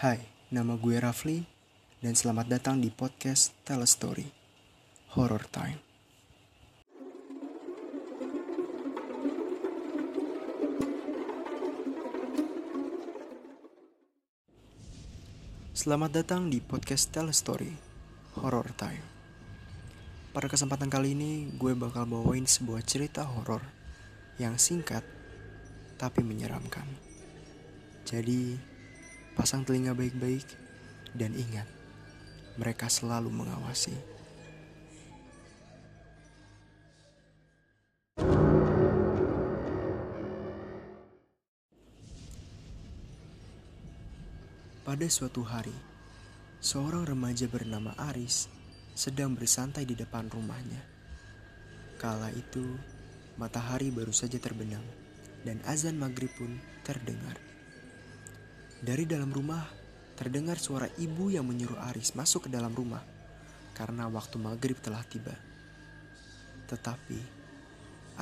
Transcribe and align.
Hai, 0.00 0.16
nama 0.48 0.80
gue 0.80 0.96
Rafli 0.96 1.44
dan 2.00 2.16
selamat 2.16 2.48
datang 2.48 2.80
di 2.80 2.88
podcast 2.88 3.52
Tell 3.68 3.84
a 3.84 3.88
Story 3.88 4.24
Horror 5.12 5.44
Time. 5.52 5.76
Selamat 15.76 16.16
datang 16.16 16.48
di 16.48 16.64
podcast 16.64 17.12
Tell 17.12 17.28
a 17.28 17.36
Story 17.36 17.68
Horror 18.40 18.72
Time. 18.72 19.04
Pada 20.32 20.48
kesempatan 20.48 20.88
kali 20.88 21.12
ini, 21.12 21.52
gue 21.60 21.76
bakal 21.76 22.08
bawain 22.08 22.48
sebuah 22.48 22.80
cerita 22.88 23.28
horor 23.28 23.60
yang 24.40 24.56
singkat 24.56 25.04
tapi 26.00 26.24
menyeramkan. 26.24 26.88
Jadi, 28.08 28.69
pasang 29.38 29.62
telinga 29.62 29.94
baik-baik 29.94 30.46
dan 31.14 31.34
ingat, 31.34 31.66
mereka 32.58 32.90
selalu 32.90 33.30
mengawasi. 33.30 33.94
Pada 44.80 45.06
suatu 45.06 45.46
hari, 45.46 45.76
seorang 46.58 47.06
remaja 47.06 47.46
bernama 47.46 47.94
Aris 48.10 48.50
sedang 48.98 49.38
bersantai 49.38 49.86
di 49.86 49.94
depan 49.94 50.26
rumahnya. 50.26 50.82
Kala 51.94 52.34
itu, 52.34 52.74
matahari 53.38 53.94
baru 53.94 54.10
saja 54.10 54.36
terbenam 54.42 54.82
dan 55.46 55.62
azan 55.64 55.94
maghrib 55.94 56.28
pun 56.34 56.58
terdengar. 56.82 57.49
Dari 58.80 59.04
dalam 59.04 59.28
rumah, 59.28 59.68
terdengar 60.16 60.56
suara 60.56 60.88
ibu 60.96 61.28
yang 61.28 61.44
menyuruh 61.44 61.76
Aris 61.92 62.16
masuk 62.16 62.48
ke 62.48 62.50
dalam 62.52 62.72
rumah 62.72 63.04
karena 63.76 64.08
waktu 64.08 64.40
maghrib 64.40 64.80
telah 64.80 65.04
tiba. 65.04 65.36
Tetapi, 66.64 67.20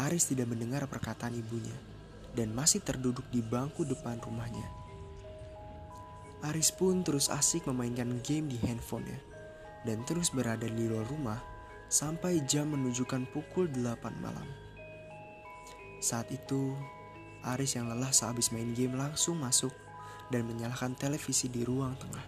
Aris 0.03 0.27
tidak 0.27 0.51
mendengar 0.51 0.83
perkataan 0.91 1.39
ibunya 1.39 1.79
dan 2.35 2.51
masih 2.51 2.83
terduduk 2.83 3.23
di 3.31 3.39
bangku 3.39 3.87
depan 3.87 4.19
rumahnya. 4.19 4.67
Aris 6.51 6.75
pun 6.75 7.07
terus 7.07 7.31
asik 7.31 7.71
memainkan 7.71 8.19
game 8.27 8.51
di 8.51 8.59
handphonenya 8.59 9.19
dan 9.87 10.03
terus 10.11 10.35
berada 10.35 10.67
di 10.67 10.91
luar 10.91 11.07
rumah 11.07 11.39
sampai 11.87 12.43
jam 12.51 12.75
menunjukkan 12.75 13.31
pukul 13.31 13.71
8 13.71 14.11
malam. 14.19 14.47
Saat 16.03 16.35
itu, 16.35 16.75
Aris 17.47 17.79
yang 17.79 17.87
lelah 17.87 18.11
sehabis 18.11 18.51
main 18.51 18.75
game 18.75 18.99
langsung 18.99 19.39
masuk 19.39 19.71
dan 20.29 20.45
menyalakan 20.45 20.97
televisi 20.97 21.49
di 21.49 21.65
ruang 21.65 21.97
tengah. 21.97 22.27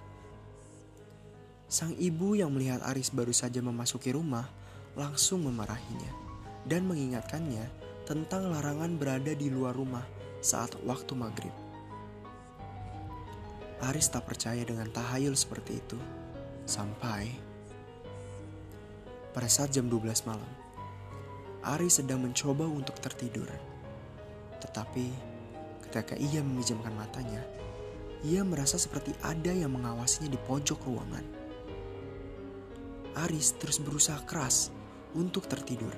Sang 1.71 1.95
ibu 1.95 2.35
yang 2.35 2.51
melihat 2.51 2.83
Aris 2.83 3.15
baru 3.15 3.31
saja 3.31 3.63
memasuki 3.63 4.11
rumah 4.11 4.51
langsung 4.99 5.47
memarahinya 5.47 6.11
dan 6.67 6.83
mengingatkannya 6.85 7.63
tentang 8.05 8.51
larangan 8.51 8.99
berada 8.99 9.31
di 9.31 9.47
luar 9.47 9.79
rumah 9.79 10.03
saat 10.43 10.75
waktu 10.83 11.15
maghrib. 11.15 11.55
Aris 13.81 14.13
tak 14.13 14.29
percaya 14.29 14.61
dengan 14.61 14.91
tahayul 14.93 15.33
seperti 15.33 15.81
itu. 15.81 15.97
Sampai 16.69 17.33
pada 19.31 19.49
saat 19.49 19.71
jam 19.71 19.89
12 19.89 20.27
malam, 20.29 20.51
Aris 21.65 22.03
sedang 22.03 22.21
mencoba 22.21 22.67
untuk 22.67 22.99
tertidur. 22.99 23.49
Tetapi 24.61 25.07
ketika 25.87 26.19
ia 26.19 26.43
memejamkan 26.43 26.93
matanya, 26.93 27.41
ia 28.27 28.45
merasa 28.45 28.77
seperti 28.77 29.17
ada 29.25 29.53
yang 29.53 29.73
mengawasinya 29.73 30.29
di 30.33 30.39
pojok 30.41 30.81
ruangan. 30.85 31.25
Aris 33.27 33.57
terus 33.59 33.81
berusaha 33.81 34.23
keras 34.25 34.71
untuk 35.17 35.51
tertidur 35.51 35.93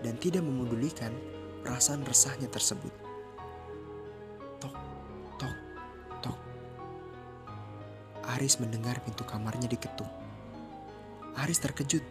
dan 0.00 0.14
tidak 0.20 0.44
memedulikan 0.46 1.10
perasaan 1.64 2.06
resahnya 2.06 2.46
tersebut. 2.48 3.12
Aris 8.32 8.56
mendengar 8.62 8.96
pintu 9.04 9.28
kamarnya 9.28 9.68
diketuk. 9.68 10.08
Aris 11.42 11.60
terkejut 11.60 12.02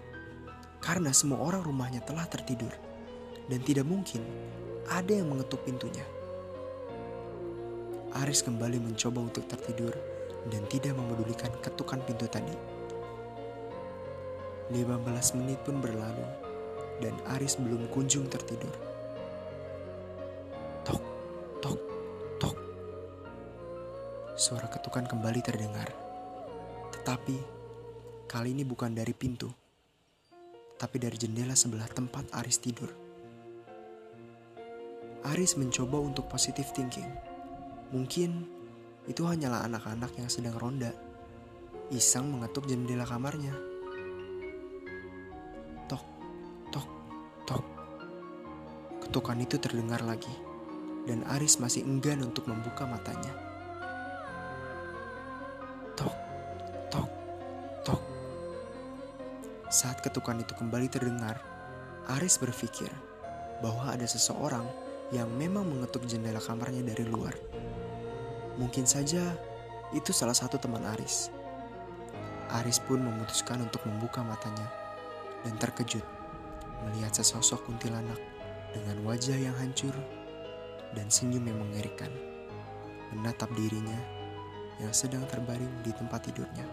karena 0.78 1.10
semua 1.12 1.42
orang 1.42 1.66
rumahnya 1.66 2.00
telah 2.06 2.30
tertidur 2.30 2.72
dan 3.50 3.60
tidak 3.66 3.90
mungkin 3.90 4.22
ada 4.88 5.12
yang 5.12 5.34
mengetuk 5.34 5.66
pintunya. 5.66 6.06
Aris 8.12 8.44
kembali 8.44 8.84
mencoba 8.84 9.24
untuk 9.24 9.48
tertidur 9.48 9.96
dan 10.52 10.68
tidak 10.68 10.92
memedulikan 11.00 11.48
ketukan 11.64 12.04
pintu 12.04 12.28
tadi. 12.28 12.52
15 14.72 15.40
menit 15.40 15.60
pun 15.64 15.80
berlalu 15.80 16.28
dan 17.00 17.16
Aris 17.36 17.56
belum 17.56 17.88
kunjung 17.88 18.28
tertidur. 18.28 18.76
Tok, 20.84 21.04
tok, 21.64 21.80
tok. 22.36 22.58
Suara 24.36 24.68
ketukan 24.68 25.08
kembali 25.08 25.40
terdengar. 25.40 25.88
Tetapi 26.92 27.38
kali 28.28 28.52
ini 28.52 28.68
bukan 28.68 28.92
dari 28.92 29.16
pintu, 29.16 29.48
tapi 30.76 31.00
dari 31.00 31.16
jendela 31.16 31.56
sebelah 31.56 31.88
tempat 31.88 32.28
Aris 32.44 32.60
tidur. 32.60 32.92
Aris 35.32 35.56
mencoba 35.56 36.02
untuk 36.02 36.28
positive 36.28 36.68
thinking. 36.76 37.31
Mungkin 37.92 38.48
itu 39.08 39.24
hanyalah 39.28 39.68
anak-anak 39.68 40.16
yang 40.16 40.32
sedang 40.32 40.56
ronda. 40.56 40.92
Iseng 41.92 42.32
mengetuk 42.32 42.68
jendela 42.72 43.04
kamarnya. 43.04 43.52
Tok, 45.92 46.06
tok, 46.72 46.88
tok. 47.44 47.64
Ketukan 49.04 49.44
itu 49.44 49.60
terdengar 49.60 50.00
lagi, 50.08 50.32
dan 51.04 51.28
Aris 51.28 51.60
masih 51.60 51.84
enggan 51.84 52.24
untuk 52.24 52.48
membuka 52.48 52.88
matanya. 52.88 53.52
Saat 59.72 60.04
ketukan 60.04 60.36
itu 60.44 60.52
kembali 60.52 60.92
terdengar, 60.92 61.40
Aris 62.12 62.36
berpikir 62.36 62.92
bahwa 63.64 63.88
ada 63.88 64.04
seseorang 64.04 64.68
yang 65.16 65.32
memang 65.32 65.64
mengetuk 65.64 66.04
jendela 66.04 66.44
kamarnya 66.44 66.84
dari 66.84 67.08
luar. 67.08 67.32
Mungkin 68.60 68.84
saja 68.88 69.36
itu 69.96 70.12
salah 70.12 70.36
satu 70.36 70.60
teman 70.60 70.84
Aris. 70.96 71.32
Aris 72.52 72.84
pun 72.84 73.00
memutuskan 73.00 73.64
untuk 73.64 73.84
membuka 73.88 74.24
matanya 74.24 74.68
dan 75.48 75.56
terkejut 75.56 76.04
melihat 76.88 77.14
sesosok 77.16 77.64
kuntilanak 77.64 78.18
dengan 78.74 78.98
wajah 79.06 79.38
yang 79.38 79.56
hancur 79.56 79.94
dan 80.92 81.08
senyum 81.08 81.48
yang 81.48 81.60
mengerikan 81.62 82.12
menatap 83.16 83.48
dirinya 83.56 83.96
yang 84.82 84.92
sedang 84.92 85.24
terbaring 85.30 85.70
di 85.86 85.92
tempat 85.94 86.26
tidurnya. 86.28 86.66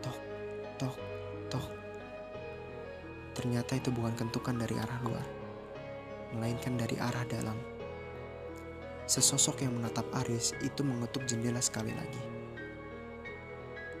Tok, 0.00 0.18
tok, 0.80 0.96
Toh, 1.48 1.64
ternyata 3.32 3.80
itu 3.80 3.88
bukan 3.88 4.12
kentukan 4.12 4.52
dari 4.60 4.76
arah 4.76 5.00
luar, 5.00 5.24
melainkan 6.36 6.76
dari 6.76 7.00
arah 7.00 7.24
dalam. 7.24 7.56
Sesosok 9.08 9.64
yang 9.64 9.72
menatap 9.80 10.04
Aris 10.20 10.52
itu 10.60 10.84
mengetuk 10.84 11.24
jendela 11.24 11.64
sekali 11.64 11.96
lagi. 11.96 12.20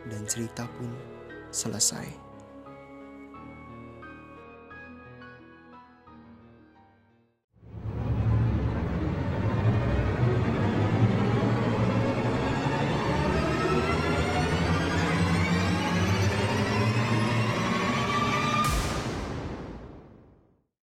Dan 0.04 0.28
cerita 0.28 0.68
pun 0.76 0.92
selesai. 1.48 2.27